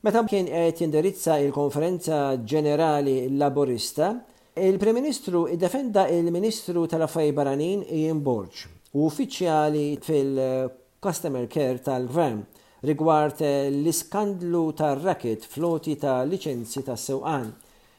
Meta 0.00 0.22
kien 0.30 0.46
qed 0.46 0.76
jindirizza 0.78 1.40
il-konferenza 1.42 2.18
ġenerali 2.46 3.34
laborista, 3.36 4.12
il-Prim 4.54 4.94
Ministru 4.94 5.40
iddefenda 5.50 6.04
il-Ministru 6.14 6.84
tal-Affarijiet 6.86 7.34
Barranin 7.34 7.80
Ian 7.88 8.20
u 8.22 9.08
uffiċjali 9.08 9.88
fil-Customer 10.06 11.46
Care 11.50 11.82
tal-Gvern 11.82 12.44
rigward 12.86 13.40
l-iskandlu 13.42 14.62
tar-raket 14.78 15.42
floti 15.50 15.96
ta' 15.98 16.20
liċenzi 16.30 16.84
ta' 16.86 16.94
sewqan. 16.94 17.50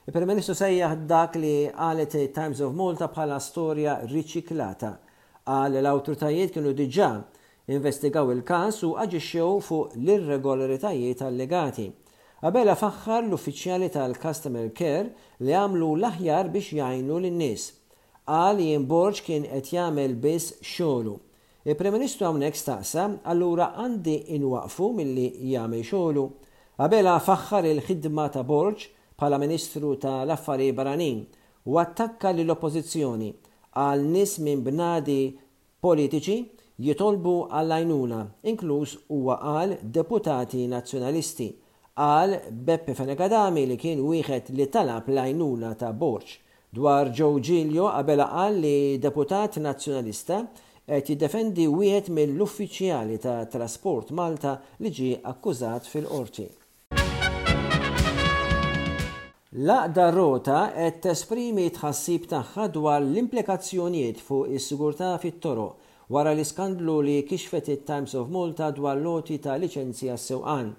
Il-Prim 0.07 0.31
Ministru 0.31 0.55
sejjaħ 0.55 0.93
dak 1.11 1.35
li 1.35 1.53
għalet 1.67 2.15
Times 2.31 2.61
of 2.63 2.71
Malta 2.79 3.11
bħala 3.11 3.41
storja 3.43 3.99
riċiklata 4.07 4.93
għal 5.51 5.81
l 5.83 5.91
awtoritajiet 5.91 6.55
kienu 6.55 6.71
diġa' 6.79 7.11
investigaw 7.75 8.31
il-każ 8.33 8.79
u 8.87 8.93
aġixxew 9.03 9.59
fuq 9.61 9.91
l-irregolaritajiet 10.01 11.21
allegati. 11.25 11.89
Qabela 12.41 12.73
faħħar 12.79 13.27
l-uffiċjali 13.27 13.89
tal-Customer 13.93 14.69
Care 14.73 15.11
li 15.43 15.53
għamlu 15.53 15.89
l-aħjar 15.99 16.49
biex 16.53 16.73
jgħinu 16.79 17.19
lin-nies. 17.23 17.65
Qal 18.29 18.57
li 18.57 18.71
Borġ 18.91 19.21
kien 19.25 19.45
qed 19.51 19.73
jagħmel 19.75 20.15
biss 20.23 20.55
xogħlu. 20.63 21.13
Il-Prim 21.69 21.93
Ministru 21.97 22.25
hawnhekk 22.29 22.57
staqsa 22.57 23.05
allura 23.29 23.67
għandi 23.83 24.15
inwaqfu 24.37 24.89
milli 24.97 25.27
jagħmel 25.51 25.83
xogħlu. 25.85 26.23
Qabela 26.79 27.17
faħħar 27.21 27.67
il-ħidma 27.73 28.29
ta' 28.33 28.43
Borġ 28.49 28.87
bħala 29.19 29.39
Ministru 29.43 29.93
tal-Affari 30.01 30.71
Baranin 30.73 31.21
u 31.69 31.77
attakka 31.81 32.31
lill-Oppożizzjoni 32.39 33.29
għal 33.77 34.07
nies 34.15 34.37
minn 34.39 34.63
bnadi 34.65 35.19
politiċi 35.83 36.37
jitolbu 36.79 37.31
għall-għajnuna, 37.51 38.19
inkluż 38.49 38.93
huwa 39.13 39.35
għal 39.51 39.73
deputati 39.95 40.61
nazzjonalisti, 40.71 41.47
għal 41.99 42.35
Beppe 42.69 42.95
Fenegadami 42.95 43.65
li 43.67 43.75
kien 43.81 43.99
wieħed 43.99 44.53
li 44.55 44.69
talab 44.71 45.09
l-għajnuna 45.11 45.73
ta' 45.81 45.91
Borċ. 45.93 46.37
Dwar 46.71 47.09
Joe 47.09 47.41
Giglio 47.41 47.87
qabel 47.91 48.21
qal 48.21 48.59
li 48.61 48.99
deputat 49.01 49.57
nazzjonalista 49.59 50.39
qed 50.89 51.09
jiddefendi 51.11 51.65
wieħed 51.69 52.11
mill-uffiċjali 52.15 53.17
ta' 53.25 53.41
Trasport 53.51 54.13
Malta 54.15 54.55
li 54.79 54.93
ġie 54.99 55.17
akkużat 55.33 55.89
fil-qorti. 55.91 56.47
Laqda 59.65 60.07
rota 60.13 60.59
qed 60.77 61.01
tesprimi 61.07 61.67
tħassib 61.75 62.29
tagħha 62.31 62.69
dwar 62.77 63.01
l-implikazzjonijiet 63.03 64.21
fuq 64.23 64.53
is-sigurtà 64.55 65.11
fit-toroq 65.19 65.87
wara 66.15 66.33
l-iskandlu 66.33 66.93
li 67.05 67.15
kixfet 67.29 67.67
it-Times 67.75 68.13
of 68.19 68.29
Malta 68.35 68.67
dwar 68.77 68.95
loti 69.01 69.35
ta' 69.43 69.57
liċenzja 69.61 70.15
sewqan. 70.17 70.71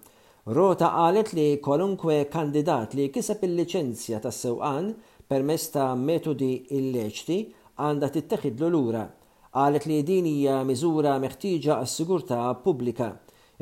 Rota 0.56 0.88
qalet 0.92 1.30
li 1.38 1.44
kolunkwe 1.62 2.16
kandidat 2.32 2.96
li 2.98 3.06
kiseb 3.14 3.44
il-liċenzja 3.46 4.18
ta' 4.24 4.32
sewqan 4.34 4.88
permess 5.30 5.68
ta' 5.76 5.92
metodi 6.08 6.50
illeċti 6.78 7.38
għandha 7.86 8.08
titteħidlu 8.16 8.70
lura. 8.74 9.04
Qalet 9.54 9.86
li 9.90 10.00
din 10.10 10.26
hija 10.26 10.64
miżura 10.66 11.14
meħtieġa 11.22 11.78
għas-sigurtà 11.78 12.42
pubblika. 12.64 13.12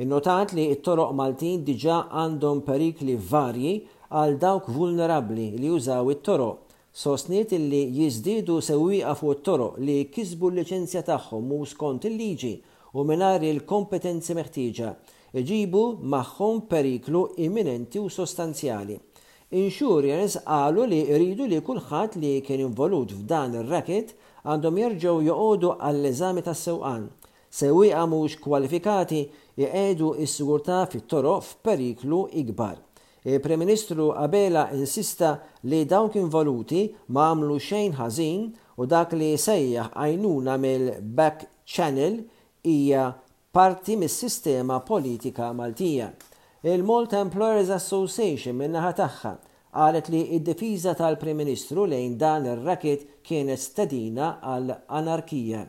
Innotat 0.04 0.54
li 0.56 0.70
it-toroq 0.72 1.12
Maltin 1.20 1.66
diġa 1.68 1.98
għandhom 2.24 2.64
perikli 2.68 3.18
varji 3.28 3.76
għal 4.08 4.38
dawk 4.46 4.72
vulnerabli 4.72 5.50
li 5.58 5.68
jużaw 5.68 6.08
it-toroq 6.16 6.64
sosniet 6.98 7.52
illi 7.54 7.82
jizdidu 8.00 8.56
sewwieqa 8.68 9.12
fuq 9.20 9.42
toro 9.46 9.66
li 9.86 9.94
kisbu 10.14 10.48
l-liċenzja 10.50 11.02
tagħhom 11.06 11.52
u 11.54 11.58
skont 11.72 12.08
il-liġi 12.08 12.48
u 12.98 13.04
minar 13.06 13.44
il-kompetenzi 13.46 14.34
meħtieġa 14.38 14.88
iġibu 15.42 15.82
magħhom 16.14 16.58
periklu 16.72 17.22
imminenti 17.46 18.02
u 18.02 18.08
sostanzjali. 18.10 18.96
Insurers 19.60 20.40
qalu 20.48 20.88
li 20.90 20.98
rridu 21.20 21.46
li 21.52 21.62
kulħadd 21.70 22.18
li 22.24 22.32
kien 22.48 22.64
involut 22.66 23.14
f'dan 23.20 23.54
ir-racket 23.60 24.10
għandhom 24.48 24.82
jerġgħu 24.82 25.14
joqogħdu 25.30 25.72
għall-eżami 25.78 26.46
tas-sewqan. 26.50 27.06
Sewwieqa 27.62 28.02
mhux 28.10 28.40
kwalifikati 28.42 29.22
jgħedu 29.62 30.16
s-sigurtà 30.26 30.82
fit-toroq 30.90 31.46
f'periklu 31.52 32.24
ikbar. 32.42 32.87
Prem 33.36 33.58
Ministru 33.58 34.10
Abela 34.16 34.70
insista 34.72 35.40
li 35.68 35.84
dawn 35.90 36.12
involuti 36.16 36.82
ma 37.12 37.26
għamlu 37.32 37.58
xejn 37.64 37.98
ħażin 37.98 38.46
u 38.80 38.86
dak 38.92 39.12
li 39.20 39.28
sejjaħ 39.42 39.90
għajnuna 40.00 40.54
mill-back 40.62 41.44
channel 41.74 42.16
hija 42.72 43.04
parti 43.58 43.98
mis-sistema 44.00 44.80
politika 44.80 45.50
Maltija. 45.60 46.08
Il-Malta 46.64 47.20
Employers 47.26 47.68
Association 47.76 48.56
minnaħa 48.62 48.94
tagħha 49.02 49.34
qalet 49.78 50.08
li 50.12 50.22
id-difiża 50.38 50.96
tal-Prim 50.98 51.38
Ministru 51.44 51.84
lejn 51.92 52.16
dan 52.22 52.48
ir-raket 52.54 53.04
kienet 53.28 53.60
stedina 53.66 54.36
għal 54.40 54.72
anarkija. 55.02 55.66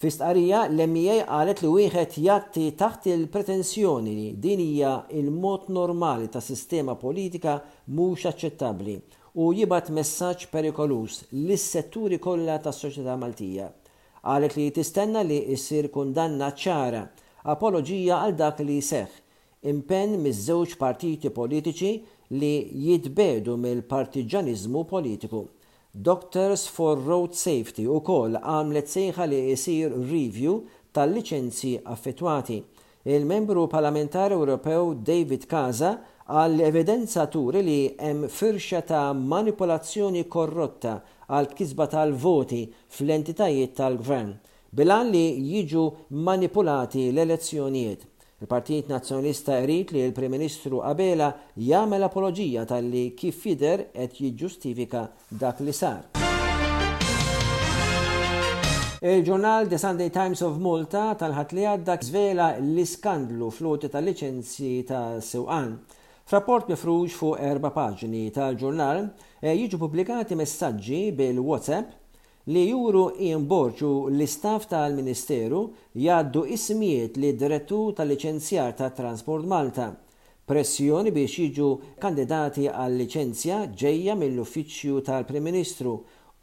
Fistqarija 0.00 0.60
l-MIA 0.70 1.14
e 1.18 1.24
qalet 1.28 1.58
li 1.60 1.68
wieħed 1.74 2.14
jatti 2.24 2.62
taħt 2.80 3.10
il-pretenzjoni 3.14 4.14
li 4.18 4.28
din 4.44 4.62
hija 4.64 4.92
il-mod 5.18 5.66
normali 5.76 6.30
ta' 6.32 6.40
sistema 6.40 6.94
politika 7.02 7.58
mhux 7.98 8.24
aċċettabbli 8.30 8.94
u 9.44 9.50
jibat 9.58 9.90
messaġġ 9.98 10.46
perikolus 10.54 11.18
lis-setturi 11.50 12.16
kollha 12.18 12.56
tas-soċjetà 12.64 13.18
Maltija. 13.20 13.68
Qalet 14.24 14.56
li 14.56 14.70
tistenna 14.80 15.20
li 15.20 15.42
jsir 15.52 15.90
kundanna 15.92 16.48
ċara 16.64 17.04
apoloġija 17.52 18.22
għal 18.24 18.38
dak 18.40 18.64
li 18.64 18.80
seħ 18.88 19.20
impenn 19.74 20.16
miż-żewġ 20.24 20.78
partiti 20.80 21.28
politiċi 21.42 21.92
li 22.40 22.54
jitbedu 22.88 23.60
mill-partiġanizmu 23.66 24.86
politiku. 24.96 25.44
Doctors 25.92 26.68
for 26.68 26.94
Road 27.02 27.32
Safety 27.34 27.82
u 27.82 27.96
kol 28.06 28.36
għamlet 28.38 28.86
sejħa 28.92 29.24
li 29.30 29.38
jisir 29.48 29.90
review 29.96 30.60
tal-licenzi 30.94 31.72
affettwati. 31.82 32.60
Il-membru 33.16 33.64
parlamentari 33.72 34.36
Ewropew 34.38 34.92
David 35.08 35.48
Kaza 35.50 35.90
għal 36.30 36.62
evidenza 36.68 37.24
turi 37.26 37.64
li 37.66 37.80
hemm 37.98 38.28
firxa 38.30 38.84
ta' 38.86 39.02
manipolazzjoni 39.24 40.22
korrotta 40.30 40.94
għal 41.26 41.50
kisba 41.58 41.88
tal-voti 41.96 42.62
fl-entitajiet 42.86 43.74
tal-gvern 43.82 44.30
bilan 44.70 45.10
li 45.10 45.26
jiġu 45.56 45.84
manipulati 46.30 47.08
l-elezzjonijiet. 47.10 48.06
Il-Partit 48.42 48.84
Nazzjonalista 48.88 49.60
jrid 49.60 49.90
li 49.92 50.00
l-Prim 50.06 50.32
Ministru 50.32 50.78
Abela 50.80 51.26
jagħmel 51.60 52.06
apoloġija 52.06 52.62
tal-li 52.70 53.02
kif 53.20 53.36
fider 53.42 53.82
qed 53.92 54.16
jiġġustifika 54.24 55.02
dak 55.42 55.60
li 55.60 55.74
sar. 55.76 55.98
Il-ġurnal 59.04 59.68
The 59.68 59.76
Sunday 59.82 60.08
Times 60.12 60.40
of 60.46 60.56
Malta 60.64 61.10
tal-ħat 61.20 61.52
li 61.56 61.68
għadda 61.74 61.98
zvela 62.08 62.48
l-iskandlu 62.64 63.50
floti 63.58 63.92
tal-licenzi 63.92 64.72
ta' 64.88 65.20
sewqan. 65.20 65.76
Frapport 66.24 66.72
mifrux 66.72 67.12
fuq 67.20 67.42
erba 67.44 67.74
paġni 67.76 68.24
tal-ġurnal 68.32 69.04
eh, 69.42 69.52
jiġu 69.52 69.82
pubblikati 69.84 70.40
messaġġi 70.40 71.04
bil-WhatsApp 71.20 71.98
li 72.48 72.68
juru 72.70 73.10
jimborġu 73.20 73.90
l-istaff 74.10 74.66
tal-Ministeru 74.70 75.64
jaddu 76.02 76.46
ismijiet 76.54 77.18
li 77.20 77.32
drettu 77.36 77.90
tal-licenzjar 77.96 78.72
ta' 78.78 78.88
Transport 78.96 79.44
Malta, 79.44 79.90
pressjoni 80.48 81.12
biex 81.12 81.36
jiġu 81.42 81.68
kandidati 82.02 82.64
għal 82.72 82.96
licenzja 83.02 83.58
ġejja 83.82 84.16
mill-Uffiċċju 84.16 85.02
tal-Prim 85.08 85.44
Ministru 85.50 85.98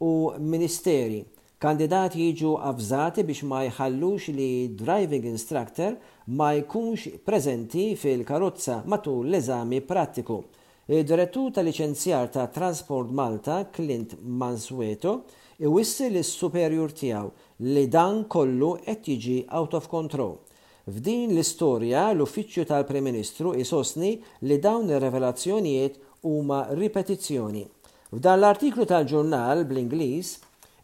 u 0.06 0.12
Ministeri. 0.38 1.24
Kandidati 1.58 2.22
jiġu 2.28 2.54
avżati 2.70 3.24
biex 3.26 3.42
ma 3.50 3.64
jħallux 3.66 4.30
li 4.38 4.50
driving 4.78 5.26
instructor 5.32 5.98
ma 6.38 6.52
jkunx 6.60 7.10
prezenti 7.26 7.90
fil-karozza 7.98 8.84
matul 8.86 9.26
l-eżami 9.26 9.82
prattiku. 9.82 10.38
Direttur 10.96 11.50
ta' 11.52 11.60
licenzjar 11.60 12.28
ta' 12.30 12.46
Transport 12.46 13.10
Malta, 13.10 13.68
Clint 13.70 14.16
Mansueto, 14.24 15.20
iwissi 15.60 16.06
l 16.08 16.16
superjur 16.24 16.92
tiegħu 16.96 17.28
li 17.74 17.82
dan 17.92 18.22
kollu 18.24 18.70
qed 18.86 19.02
jiġi 19.04 19.36
out 19.58 19.76
of 19.76 19.90
control. 19.92 20.38
F'din 20.88 21.34
l-istorja 21.36 22.06
l-uffiċċju 22.16 22.64
tal-Prim 22.72 23.04
Ministru 23.04 23.52
isosni 23.60 24.14
li 24.48 24.56
dawn 24.64 24.88
ir-revelazzjonijiet 24.94 26.00
huma 26.24 26.62
ripetizzjoni. 26.80 27.66
F'dan 28.16 28.40
l-artiklu 28.40 28.88
tal-ġurnal 28.88 29.66
bl-Ingliż 29.68 30.32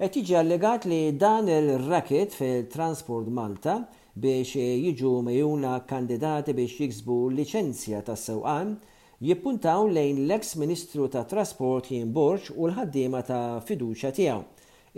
qed 0.05 0.19
jiġi 0.21 0.37
allegat 0.43 0.85
li 0.85 1.01
dan 1.25 1.49
il-racket 1.49 2.37
fil-Transport 2.37 3.33
Malta 3.41 3.81
biex 4.13 4.53
jiġu 4.61 5.15
mejuna 5.31 5.79
kandidati 5.89 6.53
biex 6.61 6.77
jiksbu 6.83 7.23
liċenzja 7.41 8.05
tas-sewqan 8.11 8.77
jippuntaw 9.25 9.87
lejn 9.89 10.19
l-eks 10.27 10.51
ministru 10.61 11.07
ta' 11.09 11.23
trasport 11.25 11.87
jien 11.89 12.11
Borċ 12.13 12.51
u 12.61 12.67
l-ħaddiema 12.69 13.23
ta' 13.25 13.61
fiduċa 13.65 14.11
tiegħu. 14.19 14.43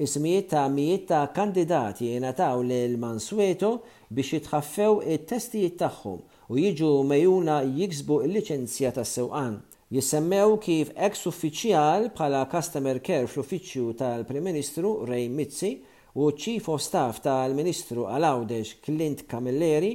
Ismijiet 0.02 0.48
ta' 0.50 0.64
mijiet 0.72 1.04
ta' 1.12 1.20
kandidati 1.36 2.08
jenataw 2.10 2.64
lil 2.66 2.96
Mansweto 2.98 3.70
biex 4.10 4.34
jitħaffew 4.40 4.98
it-testijiet 5.14 5.78
tagħhom 5.84 6.18
u 6.50 6.58
jiġu 6.58 6.90
mejuna 7.12 7.60
jiksbu 7.78 8.18
l-liċenzja 8.26 8.90
tas 8.98 9.14
sewqan. 9.14 9.60
Jissemmew 9.94 10.58
kif 10.66 10.90
eks 11.08 11.22
uffiċjal 11.30 12.10
bħala 12.18 12.42
Customer 12.50 12.98
Care 13.06 13.30
fl-uffiċċju 13.30 13.94
tal-Prim 14.00 14.48
Ministru 14.50 14.96
Rej 15.06 15.28
Mizzi 15.30 15.72
u 16.18 16.32
Chief 16.34 16.66
of 16.74 16.82
Staff 16.82 17.22
tal-Ministru 17.22 18.08
għal 18.08 18.18
Alawdex 18.18 18.74
Clint 18.82 19.22
Camilleri 19.30 19.94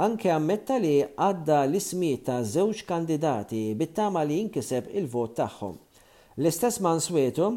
Anke 0.00 0.30
ammetta 0.32 0.78
li 0.80 1.02
għadda 1.04 1.56
l-ismiet 1.68 2.22
ta' 2.24 2.38
żewġ 2.48 2.78
kandidati 2.88 3.58
bit-tama 3.76 4.22
li 4.24 4.38
jinkiseb 4.38 4.86
il-vot 4.96 5.34
tagħhom. 5.36 5.74
L-istess 6.40 6.80
man 6.80 6.94
Mansueto 6.96 7.50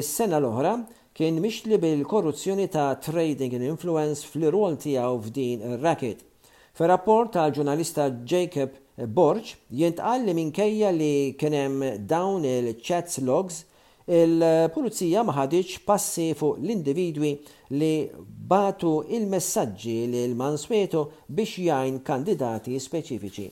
s-sena 0.00 0.40
l-oħra 0.42 0.72
kien 1.14 1.38
mixli 1.40 1.78
bil-korruzzjoni 1.78 2.66
ta' 2.74 2.88
trading 3.06 3.54
and 3.54 3.68
influence 3.70 4.26
fl-rol 4.26 4.74
tiegħu 4.82 5.20
f'din 5.28 5.62
ir-racket. 5.76 6.26
Fir-rapport 6.74 7.30
ta' 7.38 7.46
ġurnalista 7.54 8.08
Jacob 8.26 8.74
Borch 9.14 9.54
jintqalli 9.70 10.34
minkejja 10.42 10.90
li 10.90 11.12
kienem 11.38 11.78
dawn 12.10 12.42
il-chats 12.50 13.22
logs 13.22 13.62
il-pulizija 14.06 15.24
ma 15.26 15.34
ħadiċ 15.34 15.80
passi 15.84 16.28
fuq 16.38 16.60
l-individwi 16.62 17.30
li 17.74 17.94
batu 18.46 19.00
il-messagġi 19.10 19.96
li 20.12 20.20
l-manswetu 20.28 21.00
biex 21.26 21.58
jgħin 21.66 21.98
kandidati 22.06 22.78
speċifiċi. 22.80 23.48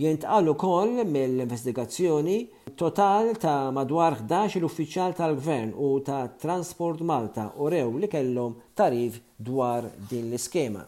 Jintqal 0.00 0.52
kol 0.54 1.00
mill-investigazzjoni 1.02 2.36
total 2.78 3.34
ta' 3.42 3.72
madwar 3.74 4.20
11 4.22 4.60
l-uffiċjal 4.62 5.16
tal-gvern 5.18 5.74
u 5.74 5.96
ta' 6.06 6.22
Transport 6.40 7.02
Malta 7.02 7.50
u 7.58 7.66
rew 7.68 7.98
li 7.98 8.08
kellhom 8.08 8.54
tarif 8.78 9.18
dwar 9.42 9.90
din 10.12 10.30
l-iskema. 10.30 10.86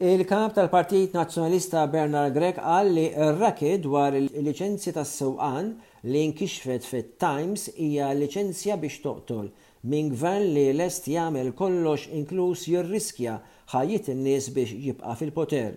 Il-kap 0.00 0.52
tal-Partit 0.54 1.10
Nazzjonalista 1.12 1.82
Bernard 1.90 2.30
Grek 2.32 2.54
qal 2.62 2.92
li 2.94 3.06
r-raki 3.10 3.72
dwar 3.82 4.14
il-licenzja 4.14 4.92
tas 4.94 5.10
sewqan 5.18 5.72
li 6.06 6.20
nkixfet 6.30 6.84
fit-Times 6.86 7.64
hija 7.82 8.12
licenzja 8.14 8.76
biex 8.78 9.00
toqtol 9.02 9.48
minn 9.90 10.12
gvern 10.14 10.44
li 10.54 10.68
lest 10.78 11.08
jagħmel 11.10 11.50
kollox 11.58 12.06
inkluż 12.20 12.62
jirriskja 12.70 13.34
ħajjit 13.74 14.10
in-nies 14.14 14.46
biex 14.60 14.78
jibqa' 14.86 15.16
fil-poter. 15.18 15.72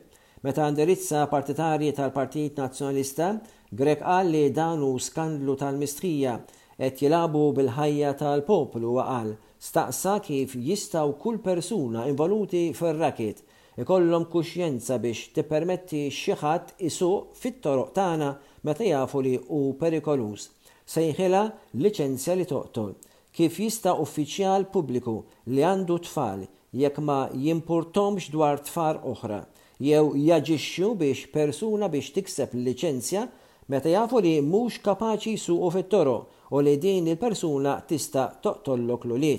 Meta 0.46 0.68
indirizza 0.70 1.24
partitarji 1.34 1.90
tal-Partit 1.98 2.62
Nazjonalista, 2.62 3.32
Grek 3.74 4.04
qal 4.06 4.30
li 4.36 4.44
dan 4.62 4.84
hu 4.86 4.92
skandlu 5.02 5.56
tal-mistrija 5.64 6.36
qed 6.78 7.02
jilabu 7.08 7.48
bil-ħajja 7.58 8.14
tal-poplu 8.22 9.00
għal 9.08 9.34
staqsa 9.72 10.20
kif 10.30 10.54
jistaw 10.70 11.16
kull 11.26 11.42
persuna 11.48 12.06
involuti 12.14 12.68
fir-raket 12.78 13.42
ikollhom 13.80 14.26
kuxjenza 14.32 14.98
biex 15.00 15.32
tippermetti 15.36 16.10
xi 16.12 16.36
ħadd 16.42 16.74
isuq 16.88 17.36
fit-toroq 17.42 17.94
tagħna 17.96 18.28
meta 18.68 18.86
jafu 18.88 19.22
li 19.24 19.36
u 19.48 19.62
perikolus. 19.80 20.50
Sejħilha 20.92 21.44
liċenzja 21.80 22.34
li 22.36 22.48
toqtol 22.50 22.90
kif 23.32 23.60
jista' 23.64 23.94
uffiċjal 24.04 24.66
pubbliku 24.74 25.14
li 25.56 25.64
għandu 25.64 25.96
tfal 26.04 26.42
jekk 26.76 27.00
ma 27.06 27.20
jimpurtomx 27.32 28.28
dwar 28.34 28.60
tfal 28.68 29.00
oħra 29.14 29.40
jew 29.80 30.10
jaġixxu 30.28 30.90
biex 31.00 31.32
persuna 31.32 31.88
biex 31.94 32.12
tikseb 32.18 32.58
liċenzja 32.66 33.24
meta 33.72 33.94
jafu 33.94 34.20
li 34.26 34.36
mhux 34.44 34.82
kapaċi 34.84 35.38
jsuqu 35.40 35.70
fit-toro 35.78 36.18
u 36.52 36.60
li 36.60 36.76
din 36.78 37.08
il-persuna 37.14 37.78
tista' 37.88 38.34
toqtollok 38.44 39.08
l 39.08 39.34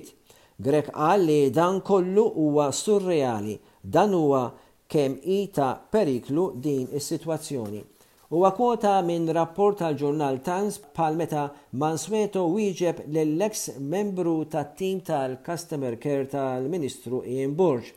Grek 0.63 0.93
qal 0.95 1.25
li 1.27 1.51
dan 1.51 1.81
kollu 1.83 2.23
huwa 2.39 2.69
surreali 2.71 3.57
Dan 3.85 4.15
huwa 4.15 4.53
kemm 4.89 5.17
i 5.23 5.47
ta' 5.55 5.81
periklu 5.93 6.53
din 6.63 6.89
is-sitwazzjoni. 6.95 7.83
Huwa 8.31 8.53
kwota 8.57 8.95
minn 9.05 9.27
rapport 9.35 9.77
tal-ġurnal 9.79 10.39
Tans 10.45 10.79
pal 10.95 11.15
meta 11.17 11.49
Mansweto 11.73 12.47
wieġeb 12.55 13.01
l-ex 13.11 13.71
membru 13.81 14.45
tat-tim 14.47 15.01
tal-Customer 15.05 15.97
Care 16.01 16.27
tal-Ministru 16.31 17.21
Ian 17.27 17.57
Burge 17.59 17.93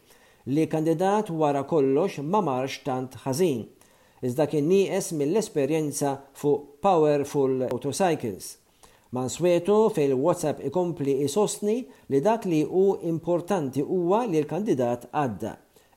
li 0.47 0.65
kandidat 0.67 1.29
wara 1.29 1.63
kollox 1.63 2.17
ma 2.33 2.41
marx 2.41 2.81
tant 2.83 3.17
ħażin. 3.23 3.61
Iżda 4.25 4.47
kien 4.49 4.67
nieqes 4.69 5.11
mill-esperjenza 5.13 6.15
fuq 6.33 6.65
Powerful 6.81 7.67
Autocycles. 7.69 8.55
Mansweto 9.13 9.77
fil-WhatsApp 9.95 10.65
ikompli 10.67 11.19
isostni 11.29 11.77
li 12.09 12.21
dak 12.25 12.45
li 12.49 12.65
u 12.65 12.88
importanti 13.13 13.85
huwa 13.85 14.25
li 14.25 14.41
l-kandidat 14.41 15.07
għadda. 15.13 15.53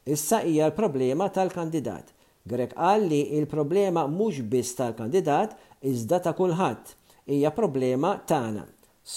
Issa 0.08 0.40
hija 0.40 0.70
l-problema 0.70 1.26
tal-kandidat. 1.28 2.14
Grek 2.49 2.70
qal 2.78 3.02
li 3.10 3.19
il-problema 3.37 4.06
mhux 4.08 4.38
biss 4.49 4.70
tal-kandidat 4.78 5.50
iżda 5.90 6.20
ta' 6.25 6.32
kulħadd 6.38 6.93
hija 7.34 7.50
problema 7.56 8.14
tagħna. 8.31 8.62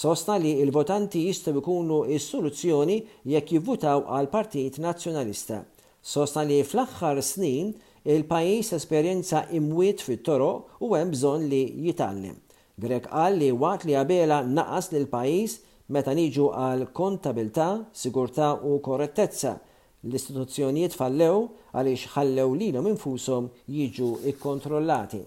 Sosna 0.00 0.36
li 0.42 0.50
il-votanti 0.66 1.22
jistgħu 1.30 1.62
jkunu 1.62 2.02
s-soluzzjoni 2.18 2.98
jekk 3.34 3.54
jivvutaw 3.56 4.04
għal 4.04 4.28
Partit 4.36 4.76
Nazzjonalista. 4.84 5.62
Sosna 6.12 6.44
li 6.50 6.60
fl-aħħar 6.68 7.22
snin 7.30 7.72
il-pajjiż 8.12 8.74
esperjenza 8.82 9.46
imwiet 9.60 10.04
fit-toroq 10.04 10.76
u 10.84 10.92
hemm 10.98 11.16
bżonn 11.16 11.48
li 11.48 11.62
jitgħallem. 11.88 12.36
Grek 12.84 13.08
qal 13.14 13.40
li 13.40 13.48
waqt 13.64 13.88
li 13.88 13.96
għabela 14.02 14.42
naqas 14.58 14.92
lil 14.92 15.08
pajjiż 15.16 15.56
meta 15.96 16.12
niġu 16.20 16.52
għal 16.66 16.84
kontabilta, 16.92 17.68
sigurtà 18.04 18.52
u 18.68 18.76
korrettezza 18.88 19.56
L-istituzzjonijiet 20.10 20.96
fallew 21.00 21.44
għaliex 21.78 22.08
ħallew 22.16 22.56
lilhom 22.64 22.90
infushom 22.94 23.46
jiġu 23.78 24.12
ikkontrollati. 24.34 25.26